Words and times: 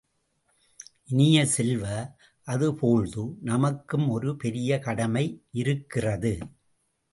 இனிய 1.05 1.45
செல்வ, 1.45 1.83
அதேபோழ்து 2.47 3.25
நமக்கும் 3.41 4.09
ஒரு 4.09 4.35
பெரிய 4.35 4.79
கடமை 4.79 5.25
இருக்கிறது. 5.51 6.37